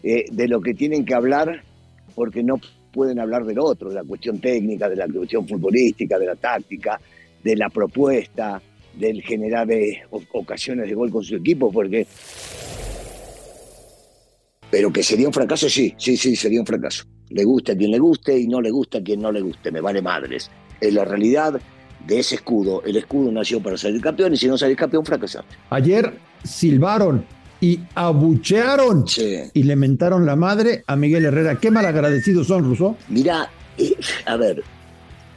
eh, 0.02 0.24
de 0.32 0.48
lo 0.48 0.60
que 0.60 0.74
tienen 0.74 1.04
que 1.04 1.14
hablar 1.14 1.62
porque 2.14 2.42
no 2.42 2.58
pueden 2.92 3.20
hablar 3.20 3.44
del 3.44 3.58
otro, 3.58 3.90
de 3.90 3.96
la 3.96 4.04
cuestión 4.04 4.40
técnica, 4.40 4.88
de 4.88 4.96
la 4.96 5.06
cuestión 5.06 5.46
futbolística, 5.46 6.18
de 6.18 6.26
la 6.26 6.34
táctica, 6.34 6.98
de 7.44 7.56
la 7.56 7.68
propuesta, 7.68 8.60
del 8.96 9.22
generar 9.22 9.66
de 9.66 10.02
ocasiones 10.32 10.88
de 10.88 10.94
gol 10.94 11.10
con 11.10 11.22
su 11.22 11.36
equipo, 11.36 11.70
porque... 11.70 12.06
Pero 14.70 14.92
que 14.92 15.02
sería 15.02 15.28
un 15.28 15.32
fracaso, 15.32 15.68
sí, 15.68 15.94
sí, 15.96 16.16
sí, 16.16 16.34
sería 16.34 16.60
un 16.60 16.66
fracaso. 16.66 17.04
Le 17.28 17.44
gusta 17.44 17.72
a 17.72 17.76
quien 17.76 17.90
le 17.90 17.98
guste 17.98 18.38
y 18.38 18.48
no 18.48 18.60
le 18.60 18.70
gusta 18.70 18.98
a 18.98 19.02
quien 19.02 19.20
no 19.20 19.30
le 19.30 19.40
guste, 19.40 19.70
me 19.70 19.80
vale 19.80 20.02
madres. 20.02 20.50
Es 20.80 20.92
la 20.92 21.04
realidad 21.04 21.60
de 22.06 22.18
ese 22.18 22.36
escudo. 22.36 22.82
El 22.84 22.96
escudo 22.96 23.30
nació 23.32 23.62
para 23.62 23.76
salir 23.76 24.00
campeón 24.00 24.34
y 24.34 24.36
si 24.36 24.48
no 24.48 24.58
salir 24.58 24.76
campeón, 24.76 25.04
fracasaste. 25.04 25.56
Ayer 25.70 26.12
silbaron 26.44 27.24
y 27.60 27.80
abuchearon 27.94 29.04
y 29.54 29.62
le 29.62 29.76
mentaron 29.76 30.26
la 30.26 30.36
madre 30.36 30.84
a 30.86 30.96
Miguel 30.96 31.24
Herrera. 31.24 31.58
Qué 31.58 31.70
malagradecidos 31.70 32.48
son, 32.48 32.64
Russo. 32.64 32.96
Mira, 33.08 33.50
eh, 33.78 33.96
a 34.26 34.36
ver, 34.36 34.62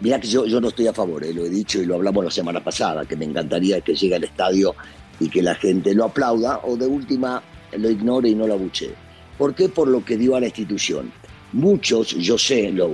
Mira 0.01 0.19
que 0.19 0.27
yo, 0.27 0.45
yo 0.45 0.61
no 0.61 0.69
estoy 0.69 0.87
a 0.87 0.93
favor, 0.93 1.23
eh, 1.23 1.33
lo 1.33 1.45
he 1.45 1.49
dicho 1.49 1.81
y 1.81 1.85
lo 1.85 1.95
hablamos 1.95 2.23
la 2.23 2.31
semana 2.31 2.63
pasada, 2.63 3.05
que 3.05 3.17
me 3.17 3.25
encantaría 3.25 3.81
que 3.81 3.95
llegue 3.95 4.15
al 4.15 4.23
estadio 4.23 4.73
y 5.19 5.29
que 5.29 5.41
la 5.41 5.55
gente 5.55 5.93
lo 5.93 6.05
aplauda 6.05 6.61
o 6.63 6.77
de 6.77 6.87
última 6.87 7.43
lo 7.77 7.89
ignore 7.89 8.29
y 8.29 8.35
no 8.35 8.47
lo 8.47 8.53
abuche. 8.53 8.91
¿Por 9.37 9.53
qué? 9.53 9.69
Por 9.69 9.87
lo 9.87 10.03
que 10.03 10.17
dio 10.17 10.35
a 10.35 10.39
la 10.39 10.47
institución. 10.47 11.11
Muchos, 11.51 12.09
yo 12.15 12.37
sé, 12.37 12.71
lo, 12.71 12.89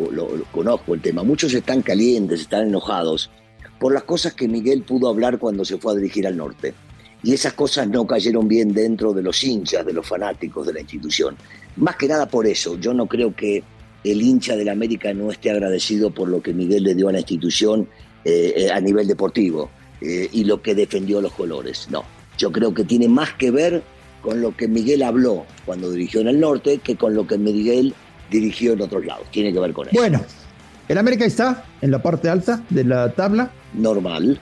conozco 0.52 0.94
el 0.94 1.02
tema, 1.02 1.24
muchos 1.24 1.54
están 1.54 1.82
calientes, 1.82 2.42
están 2.42 2.68
enojados 2.68 3.30
por 3.80 3.94
las 3.94 4.04
cosas 4.04 4.34
que 4.34 4.48
Miguel 4.48 4.84
pudo 4.84 5.10
hablar 5.10 5.38
cuando 5.38 5.66
se 5.66 5.78
fue 5.78 5.92
a 5.92 5.96
dirigir 5.96 6.26
al 6.26 6.38
norte. 6.38 6.74
Y 7.22 7.34
esas 7.34 7.54
cosas 7.54 7.88
no 7.88 8.06
cayeron 8.08 8.48
bien 8.48 8.74
dentro 8.74 9.12
de 9.12 9.22
los 9.22 9.44
hinchas, 9.44 9.86
de 9.86 9.94
los 9.94 10.08
fanáticos 10.08 10.68
de 10.68 10.74
la 10.74 10.82
institución. 10.82 11.36
Más 11.76 11.96
que 11.98 12.08
nada 12.08 12.28
por 12.28 12.48
eso, 12.48 12.80
yo 12.80 12.94
no 12.94 13.08
creo 13.08 13.36
que 13.36 13.64
el 14.06 14.22
hincha 14.22 14.56
del 14.56 14.70
América 14.70 15.14
no 15.14 15.32
esté 15.32 15.50
agradecido 15.50 16.12
por 16.12 16.30
lo 16.30 16.42
que 16.42 16.54
Miguel 16.54 16.84
le 16.84 16.94
dio 16.94 17.10
a 17.10 17.12
la 17.12 17.20
institución 17.20 17.88
eh, 18.24 18.54
eh, 18.56 18.72
a 18.72 18.80
nivel 18.80 19.08
deportivo 19.08 19.70
eh, 20.00 20.30
y 20.32 20.44
lo 20.44 20.62
que 20.62 20.76
defendió 20.76 21.20
los 21.22 21.34
colores. 21.34 21.88
No, 21.90 22.06
yo 22.38 22.52
creo 22.52 22.74
que 22.74 22.84
tiene 22.84 23.08
más 23.08 23.34
que 23.34 23.50
ver 23.50 23.82
con 24.22 24.42
lo 24.42 24.56
que 24.56 24.68
Miguel 24.68 25.02
habló 25.02 25.46
cuando 25.66 25.92
dirigió 25.92 26.22
en 26.22 26.28
el 26.28 26.40
norte 26.40 26.78
que 26.78 26.96
con 26.96 27.16
lo 27.16 27.26
que 27.26 27.38
Miguel 27.40 27.96
dirigió 28.30 28.74
en 28.74 28.82
otros 28.82 29.06
lados. 29.06 29.26
Tiene 29.32 29.52
que 29.52 29.60
ver 29.60 29.74
con 29.74 29.88
eso. 29.88 29.98
Bueno, 29.98 30.22
el 30.88 30.98
América 31.00 31.26
está 31.26 31.66
en 31.82 31.90
la 31.90 32.02
parte 32.02 32.30
alta 32.30 32.64
de 32.70 32.84
la 32.84 33.12
tabla. 33.12 33.52
Normal. 33.74 34.40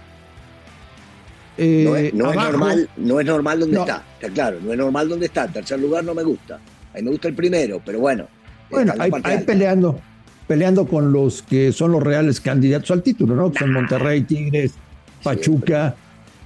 no, 1.57 1.95
es, 1.95 2.13
normal, 2.13 2.89
no 2.97 3.19
es 3.19 3.25
normal 3.25 3.59
donde 3.61 3.79
está, 3.79 4.03
está 4.19 4.33
claro, 4.33 4.59
no 4.61 4.73
es 4.73 4.77
normal 4.77 5.07
donde 5.07 5.27
está. 5.27 5.45
En 5.45 5.53
tercer 5.53 5.79
lugar 5.79 6.03
no 6.03 6.13
me 6.13 6.23
gusta. 6.23 6.55
A 6.55 6.97
mí 6.97 7.03
me 7.03 7.11
gusta 7.11 7.29
el 7.29 7.33
primero, 7.33 7.81
pero 7.83 7.99
bueno, 7.99 8.27
bueno, 8.73 8.93
ahí, 8.99 9.43
peleando, 9.45 9.99
peleando 10.47 10.87
con 10.87 11.13
los 11.13 11.41
que 11.41 11.71
son 11.71 11.91
los 11.91 12.03
reales 12.03 12.39
candidatos 12.39 12.91
al 12.91 13.03
título, 13.03 13.35
¿no? 13.35 13.51
son 13.53 13.71
Monterrey, 13.71 14.23
Tigres, 14.23 14.73
Pachuca, 15.23 15.95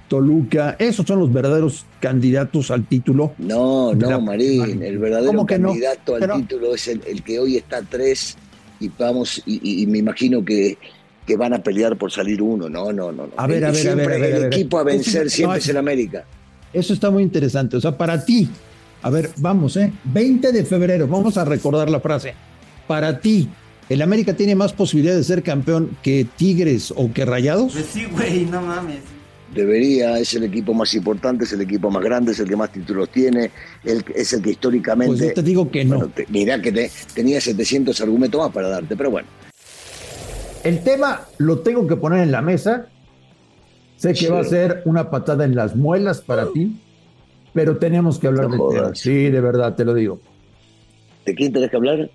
Toluca. 0.08 0.76
Esos 0.78 1.06
son 1.06 1.20
los 1.20 1.32
verdaderos 1.32 1.84
candidatos 2.00 2.70
al 2.70 2.86
título. 2.86 3.32
No, 3.38 3.94
no, 3.94 4.20
Marín. 4.20 4.82
El 4.82 4.98
verdadero 4.98 5.44
candidato 5.46 6.16
al 6.16 6.42
título 6.42 6.74
es 6.74 6.88
el, 6.88 7.22
que 7.22 7.38
hoy 7.38 7.56
está 7.56 7.78
a 7.78 7.82
tres 7.82 8.36
y 8.80 8.90
vamos, 8.96 9.42
y, 9.46 9.86
me 9.86 9.98
imagino 9.98 10.44
que, 10.44 10.78
que 11.26 11.36
van 11.36 11.52
a 11.52 11.62
pelear 11.62 11.96
por 11.96 12.10
salir 12.10 12.40
uno. 12.40 12.68
No, 12.68 12.92
no, 12.92 13.12
no. 13.12 13.28
A 13.36 13.46
ver, 13.46 13.64
a 13.64 13.70
ver, 13.70 13.88
a 13.88 13.94
ver, 13.94 14.22
El 14.22 14.44
equipo 14.44 14.78
a 14.78 14.84
vencer 14.84 15.30
siempre 15.30 15.58
es 15.58 15.68
el 15.68 15.76
América. 15.76 16.24
Eso 16.72 16.92
está 16.92 17.10
muy 17.10 17.22
interesante. 17.22 17.76
O 17.76 17.80
sea, 17.80 17.96
para 17.96 18.24
ti, 18.24 18.48
a 19.02 19.10
ver, 19.10 19.30
vamos, 19.36 19.76
¿eh? 19.76 19.92
20 20.04 20.52
de 20.52 20.64
febrero, 20.64 21.06
vamos 21.06 21.36
a 21.36 21.44
recordar 21.44 21.88
la 21.88 22.00
frase. 22.00 22.34
Para 22.86 23.20
ti, 23.20 23.48
¿el 23.88 24.02
América 24.02 24.34
tiene 24.34 24.54
más 24.54 24.72
posibilidad 24.72 25.14
de 25.14 25.22
ser 25.22 25.42
campeón 25.42 25.96
que 26.02 26.26
Tigres 26.36 26.92
o 26.96 27.12
que 27.12 27.24
Rayados? 27.24 27.72
Pues 27.72 27.86
sí, 27.86 28.06
güey, 28.10 28.46
no 28.46 28.62
mames. 28.62 29.00
Debería, 29.54 30.18
es 30.18 30.34
el 30.34 30.44
equipo 30.44 30.74
más 30.74 30.92
importante, 30.94 31.44
es 31.44 31.52
el 31.52 31.62
equipo 31.62 31.90
más 31.90 32.02
grande, 32.02 32.32
es 32.32 32.40
el 32.40 32.48
que 32.48 32.56
más 32.56 32.70
títulos 32.70 33.08
tiene, 33.10 33.50
es 33.82 34.32
el 34.32 34.42
que 34.42 34.50
históricamente... 34.50 35.16
Pues 35.16 35.28
yo 35.28 35.34
te 35.34 35.42
digo 35.42 35.70
que 35.70 35.84
no. 35.84 36.10
Mira 36.28 36.60
que 36.60 36.90
tenía 37.14 37.40
700 37.40 37.98
argumentos 38.00 38.40
más 38.40 38.52
para 38.52 38.68
darte, 38.68 38.94
pero 38.94 39.10
bueno. 39.10 39.28
El 40.64 40.82
tema 40.82 41.22
lo 41.38 41.60
tengo 41.60 41.86
que 41.86 41.96
poner 41.96 42.20
en 42.20 42.32
la 42.32 42.42
mesa. 42.42 42.88
Sé 43.96 44.12
que 44.12 44.28
va 44.28 44.40
a 44.40 44.44
ser 44.44 44.82
una 44.84 45.08
patada 45.08 45.44
en 45.44 45.54
las 45.54 45.74
muelas 45.74 46.20
para 46.20 46.52
ti 46.52 46.76
pero 47.58 47.76
tenemos 47.76 48.20
que 48.20 48.28
hablar 48.28 48.48
del 48.48 48.60
tema. 48.70 48.94
Sí, 48.94 49.30
de 49.30 49.40
verdad, 49.40 49.74
te 49.74 49.84
lo 49.84 49.92
digo. 49.92 50.20
¿De 51.26 51.34
quién 51.34 51.52
tenés 51.52 51.70
que 51.70 51.76
hablar? 51.76 52.08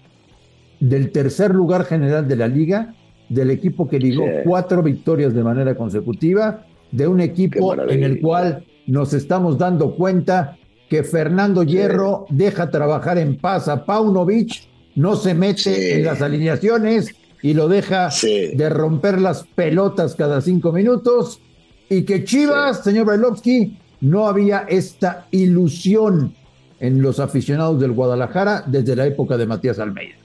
Del 0.79 1.11
tercer 1.11 1.53
lugar 1.53 1.83
general 1.83 2.29
de 2.29 2.37
la 2.37 2.47
liga, 2.47 2.95
del 3.27 3.51
equipo 3.51 3.89
que 3.89 3.99
ligó 3.99 4.23
cuatro 4.45 4.81
victorias 4.81 5.33
de 5.33 5.43
manera 5.43 5.75
consecutiva, 5.75 6.65
de 6.93 7.07
un 7.09 7.19
equipo 7.19 7.75
en 7.89 8.03
el 8.05 8.21
cual 8.21 8.63
nos 8.87 9.13
estamos 9.13 9.57
dando 9.57 9.95
cuenta 9.95 10.57
que 10.87 11.03
Fernando 11.03 11.63
Hierro 11.63 12.25
deja 12.29 12.69
trabajar 12.69 13.17
en 13.17 13.35
paz 13.35 13.67
a 13.67 13.83
Paunovic, 13.83 14.69
no 14.95 15.17
se 15.17 15.33
mete 15.33 15.97
en 15.97 16.05
las 16.05 16.21
alineaciones 16.21 17.13
y 17.41 17.53
lo 17.53 17.67
deja 17.67 18.07
de 18.21 18.69
romper 18.69 19.19
las 19.19 19.43
pelotas 19.43 20.15
cada 20.15 20.39
cinco 20.39 20.71
minutos. 20.71 21.41
Y 21.89 22.03
que 22.03 22.23
Chivas, 22.23 22.81
señor 22.81 23.07
Bailovsky, 23.07 23.77
no 24.03 24.27
había 24.27 24.65
esta 24.67 25.27
ilusión 25.31 26.35
en 26.79 27.01
los 27.01 27.21
aficionados 27.21 27.79
del 27.79 27.93
Guadalajara 27.93 28.63
desde 28.67 28.97
la 28.97 29.07
época 29.07 29.37
de 29.37 29.45
Matías 29.45 29.79
Almeida. 29.79 30.15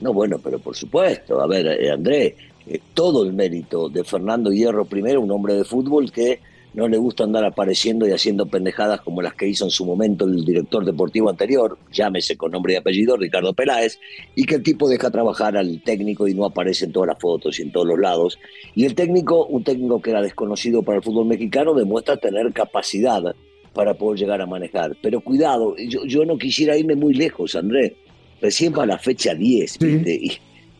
No, 0.00 0.12
bueno, 0.12 0.38
pero 0.38 0.58
por 0.58 0.76
supuesto, 0.76 1.40
a 1.40 1.46
ver, 1.46 1.66
eh, 1.66 1.90
André, 1.90 2.36
eh, 2.66 2.78
todo 2.92 3.24
el 3.24 3.32
mérito 3.32 3.88
de 3.88 4.04
Fernando 4.04 4.52
Hierro 4.52 4.84
primero, 4.84 5.22
un 5.22 5.30
hombre 5.30 5.54
de 5.54 5.64
fútbol 5.64 6.12
que 6.12 6.40
no 6.76 6.88
le 6.88 6.98
gusta 6.98 7.24
andar 7.24 7.42
apareciendo 7.42 8.06
y 8.06 8.12
haciendo 8.12 8.46
pendejadas 8.46 9.00
como 9.00 9.22
las 9.22 9.34
que 9.34 9.48
hizo 9.48 9.64
en 9.64 9.70
su 9.70 9.86
momento 9.86 10.26
el 10.26 10.44
director 10.44 10.84
deportivo 10.84 11.30
anterior, 11.30 11.78
llámese 11.90 12.36
con 12.36 12.52
nombre 12.52 12.74
y 12.74 12.76
apellido, 12.76 13.16
Ricardo 13.16 13.54
Peláez, 13.54 13.98
y 14.34 14.44
que 14.44 14.56
el 14.56 14.62
tipo 14.62 14.86
deja 14.86 15.10
trabajar 15.10 15.56
al 15.56 15.80
técnico 15.80 16.28
y 16.28 16.34
no 16.34 16.44
aparece 16.44 16.84
en 16.84 16.92
todas 16.92 17.08
las 17.08 17.18
fotos 17.18 17.58
y 17.58 17.62
en 17.62 17.72
todos 17.72 17.86
los 17.86 17.98
lados. 17.98 18.38
Y 18.74 18.84
el 18.84 18.94
técnico, 18.94 19.46
un 19.46 19.64
técnico 19.64 20.02
que 20.02 20.10
era 20.10 20.20
desconocido 20.20 20.82
para 20.82 20.98
el 20.98 21.02
fútbol 21.02 21.24
mexicano, 21.24 21.72
demuestra 21.72 22.18
tener 22.18 22.52
capacidad 22.52 23.34
para 23.72 23.94
poder 23.94 24.18
llegar 24.18 24.42
a 24.42 24.46
manejar. 24.46 24.98
Pero 25.00 25.22
cuidado, 25.22 25.74
yo, 25.78 26.04
yo 26.04 26.26
no 26.26 26.36
quisiera 26.36 26.76
irme 26.76 26.94
muy 26.94 27.14
lejos, 27.14 27.56
André. 27.56 27.96
Recién 28.42 28.74
para 28.74 28.86
la 28.86 28.98
fecha 28.98 29.34
10, 29.34 29.78
Y 29.80 30.32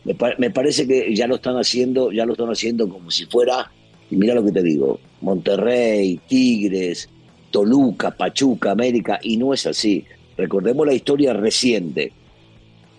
me, 0.03 0.15
me 0.37 0.51
parece 0.51 0.87
que 0.87 1.15
ya 1.15 1.25
lo 1.25 1.35
están 1.35 1.55
haciendo, 1.55 2.11
ya 2.11 2.23
lo 2.23 2.33
están 2.33 2.49
haciendo 2.49 2.87
como 2.87 3.09
si 3.09 3.25
fuera 3.25 3.71
y 4.09 4.15
mira 4.15 4.35
lo 4.35 4.43
que 4.43 4.51
te 4.51 4.63
digo, 4.63 4.99
Monterrey, 5.21 6.19
Tigres, 6.27 7.09
Toluca, 7.51 8.11
Pachuca, 8.11 8.71
América, 8.71 9.19
y 9.21 9.37
no 9.37 9.53
es 9.53 9.65
así. 9.65 10.05
Recordemos 10.37 10.85
la 10.85 10.93
historia 10.93 11.33
reciente 11.33 12.11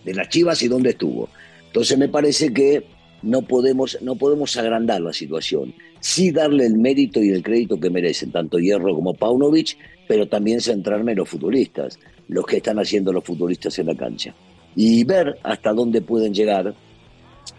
de 0.05 0.15
las 0.15 0.29
Chivas 0.29 0.63
y 0.63 0.69
dónde 0.69 0.91
estuvo. 0.91 1.29
Entonces 1.67 1.97
me 1.99 2.09
parece 2.09 2.53
que 2.53 2.85
no 3.23 3.43
podemos, 3.43 3.99
no 4.03 4.17
podemos 4.17 4.57
agrandar 4.57 5.01
la 5.01 5.13
situación. 5.13 5.75
Sí 6.01 6.31
darle 6.31 6.67
el 6.67 6.79
mérito 6.79 7.23
y 7.23 7.31
el 7.31 7.43
crédito 7.43 7.79
que 7.79 7.91
merecen 7.91 8.31
tanto 8.31 8.59
Hierro 8.59 8.95
como 8.95 9.15
Paunovic, 9.15 9.77
pero 10.07 10.29
también 10.29 10.61
centrarme 10.61 11.13
en 11.13 11.19
los 11.19 11.29
futbolistas, 11.29 11.99
los 12.29 12.47
que 12.47 12.59
están 12.59 12.79
haciendo 12.79 13.13
los 13.13 13.25
futbolistas 13.25 13.79
en 13.79 13.87
la 13.87 13.95
cancha. 13.95 14.35
Y 14.77 15.05
ver 15.05 15.39
hasta 15.43 15.73
dónde 15.73 16.01
pueden 16.01 16.33
llegar 16.33 16.75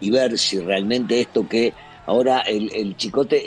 y 0.00 0.10
ver 0.10 0.38
si 0.38 0.58
realmente 0.58 1.20
esto 1.20 1.46
que 1.48 1.72
Ahora 2.06 2.40
el, 2.40 2.96
Chicote 2.96 3.44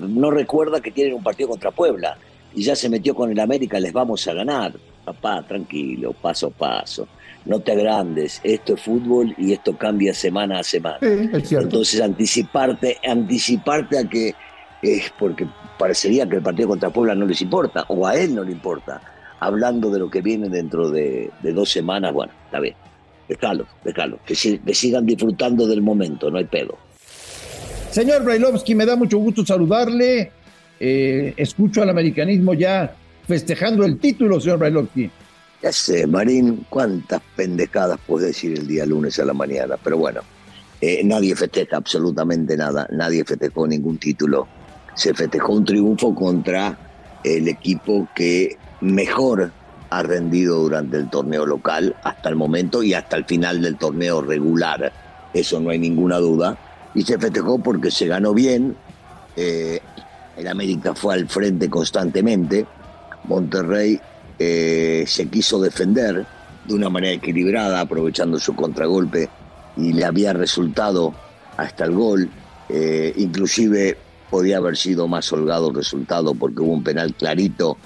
no 0.00 0.30
recuerda 0.30 0.80
que 0.80 0.90
tienen 0.90 1.14
un 1.14 1.22
partido 1.22 1.50
contra 1.50 1.70
Puebla 1.70 2.16
y 2.54 2.62
ya 2.62 2.74
se 2.76 2.88
metió 2.88 3.14
con 3.14 3.30
el 3.30 3.40
América, 3.40 3.78
les 3.78 3.92
vamos 3.92 4.26
a 4.28 4.34
ganar. 4.34 4.72
Papá, 5.04 5.44
tranquilo, 5.46 6.12
paso 6.14 6.46
a 6.46 6.50
paso. 6.50 7.06
No 7.44 7.60
te 7.60 7.72
agrandes, 7.72 8.40
esto 8.42 8.74
es 8.74 8.80
fútbol 8.80 9.34
y 9.36 9.52
esto 9.52 9.76
cambia 9.76 10.14
semana 10.14 10.60
a 10.60 10.62
semana. 10.62 10.98
Entonces 11.00 12.00
anticiparte, 12.00 12.96
anticiparte 13.06 13.98
a 13.98 14.08
que 14.08 14.34
es 14.82 15.12
porque 15.18 15.46
parecería 15.78 16.28
que 16.28 16.36
el 16.36 16.42
partido 16.42 16.68
contra 16.68 16.90
Puebla 16.90 17.14
no 17.14 17.26
les 17.26 17.40
importa, 17.42 17.84
o 17.88 18.06
a 18.06 18.16
él 18.16 18.34
no 18.34 18.44
le 18.44 18.52
importa, 18.52 19.00
hablando 19.40 19.90
de 19.90 19.98
lo 19.98 20.10
que 20.10 20.20
viene 20.20 20.48
dentro 20.48 20.90
de, 20.90 21.30
dos 21.42 21.70
semanas, 21.70 22.12
bueno, 22.12 22.32
está 22.44 22.60
bien, 22.60 22.74
déjalo, 23.28 23.66
déjalo, 23.82 24.18
que, 24.24 24.34
que 24.34 24.74
sigan 24.74 25.06
disfrutando 25.06 25.66
del 25.66 25.82
momento, 25.82 26.30
no 26.30 26.38
hay 26.38 26.44
pedo. 26.44 26.78
Señor 27.94 28.24
Brailovsky, 28.24 28.74
me 28.74 28.86
da 28.86 28.96
mucho 28.96 29.18
gusto 29.18 29.46
saludarle. 29.46 30.32
Eh, 30.80 31.32
escucho 31.36 31.80
al 31.80 31.90
americanismo 31.90 32.52
ya 32.52 32.92
festejando 33.24 33.84
el 33.84 34.00
título, 34.00 34.40
señor 34.40 34.58
Brailovsky. 34.58 35.08
Ya 35.62 35.70
sé, 35.70 36.04
Marín, 36.04 36.66
cuántas 36.68 37.22
pendejadas 37.36 38.00
puede 38.04 38.26
decir 38.26 38.58
el 38.58 38.66
día 38.66 38.84
lunes 38.84 39.20
a 39.20 39.24
la 39.24 39.32
mañana, 39.32 39.76
pero 39.80 39.96
bueno, 39.96 40.22
eh, 40.80 41.02
nadie 41.04 41.36
festeja 41.36 41.76
absolutamente 41.76 42.56
nada, 42.56 42.88
nadie 42.90 43.24
festejó 43.24 43.64
ningún 43.64 43.98
título. 43.98 44.48
Se 44.96 45.14
festejó 45.14 45.52
un 45.52 45.64
triunfo 45.64 46.16
contra 46.16 46.76
el 47.22 47.46
equipo 47.46 48.08
que 48.12 48.56
mejor 48.80 49.52
ha 49.90 50.02
rendido 50.02 50.58
durante 50.62 50.96
el 50.96 51.08
torneo 51.10 51.46
local 51.46 51.94
hasta 52.02 52.28
el 52.28 52.34
momento 52.34 52.82
y 52.82 52.92
hasta 52.92 53.16
el 53.16 53.24
final 53.24 53.62
del 53.62 53.76
torneo 53.76 54.20
regular. 54.20 54.92
Eso 55.32 55.60
no 55.60 55.70
hay 55.70 55.78
ninguna 55.78 56.18
duda 56.18 56.58
y 56.94 57.02
se 57.02 57.18
festejó 57.18 57.58
porque 57.58 57.90
se 57.90 58.06
ganó 58.06 58.32
bien. 58.32 58.76
Eh, 59.36 59.80
el 60.36 60.48
América 60.48 60.94
fue 60.94 61.14
al 61.14 61.28
frente 61.28 61.68
constantemente. 61.68 62.66
Monterrey 63.24 64.00
eh, 64.38 65.04
se 65.06 65.26
quiso 65.28 65.60
defender 65.60 66.26
de 66.66 66.74
una 66.74 66.88
manera 66.88 67.14
equilibrada, 67.14 67.80
aprovechando 67.80 68.38
su 68.38 68.54
contragolpe 68.54 69.28
y 69.76 69.92
le 69.92 70.04
había 70.04 70.32
resultado 70.32 71.14
hasta 71.56 71.84
el 71.84 71.92
gol. 71.92 72.30
Eh, 72.68 73.12
inclusive 73.16 73.96
podía 74.30 74.56
haber 74.56 74.76
sido 74.76 75.06
más 75.06 75.32
holgado 75.32 75.70
el 75.70 75.76
resultado 75.76 76.34
porque 76.34 76.62
hubo 76.62 76.72
un 76.72 76.82
penal 76.84 77.14
clarito 77.14 77.76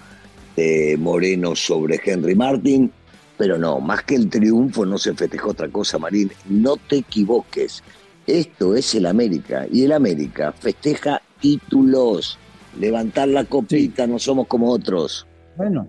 de 0.56 0.96
Moreno 0.98 1.54
sobre 1.54 2.00
Henry 2.04 2.34
Martin, 2.34 2.90
pero 3.36 3.58
no, 3.58 3.80
más 3.80 4.02
que 4.02 4.16
el 4.16 4.28
triunfo 4.28 4.84
no 4.84 4.98
se 4.98 5.14
festejó 5.14 5.50
otra 5.50 5.68
cosa, 5.68 5.98
Marín. 5.98 6.32
No 6.48 6.76
te 6.76 6.96
equivoques. 6.96 7.82
Esto 8.28 8.76
es 8.76 8.94
el 8.94 9.06
América 9.06 9.66
y 9.72 9.84
el 9.84 9.92
América 9.92 10.52
festeja 10.52 11.22
títulos. 11.40 12.38
Levantar 12.78 13.26
la 13.28 13.44
copita, 13.44 14.06
no 14.06 14.18
somos 14.18 14.46
como 14.46 14.68
otros. 14.68 15.26
Bueno, 15.56 15.88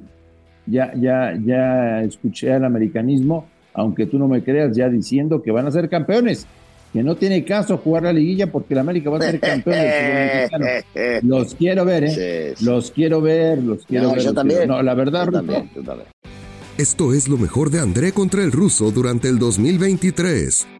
ya, 0.65 0.93
ya, 0.95 1.37
ya 1.45 2.01
escuché 2.01 2.53
al 2.53 2.63
americanismo, 2.63 3.45
aunque 3.73 4.05
tú 4.05 4.17
no 4.17 4.29
me 4.29 4.41
creas, 4.41 4.73
ya 4.73 4.87
diciendo 4.87 5.41
que 5.41 5.51
van 5.51 5.67
a 5.67 5.71
ser 5.71 5.89
campeones, 5.89 6.47
que 6.93 7.03
no 7.03 7.17
tiene 7.17 7.43
caso 7.43 7.77
jugar 7.77 8.03
la 8.03 8.13
liguilla 8.13 8.49
porque 8.49 8.73
el 8.73 8.79
América 8.79 9.09
va 9.09 9.17
a 9.17 9.21
ser 9.21 9.39
campeón 9.41 9.75
del 10.93 11.27
Los 11.27 11.55
quiero 11.55 11.83
ver, 11.83 12.05
¿eh? 12.05 12.53
Los 12.61 12.91
quiero 12.91 13.19
ver, 13.19 13.61
los 13.61 13.85
quiero 13.85 14.11
ver. 14.13 14.21
Yo 14.21 14.33
también. 14.33 14.65
No, 14.65 14.81
la 14.81 14.93
verdad, 14.93 15.27
también, 15.27 15.69
Esto 16.77 17.13
es 17.13 17.27
lo 17.27 17.37
mejor 17.37 17.69
de 17.69 17.81
André 17.81 18.13
contra 18.13 18.45
el 18.45 18.53
ruso 18.53 18.91
durante 18.91 19.27
el 19.27 19.39
2023. 19.39 20.78